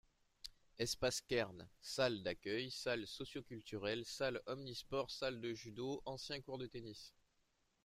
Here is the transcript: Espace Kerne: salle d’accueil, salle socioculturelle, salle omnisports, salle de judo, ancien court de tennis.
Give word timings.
Espace 0.79 1.21
Kerne: 1.21 1.69
salle 1.79 2.23
d’accueil, 2.23 2.71
salle 2.71 3.05
socioculturelle, 3.05 4.03
salle 4.03 4.41
omnisports, 4.47 5.11
salle 5.11 5.39
de 5.39 5.53
judo, 5.53 6.01
ancien 6.07 6.41
court 6.41 6.57
de 6.57 6.65
tennis. 6.65 7.13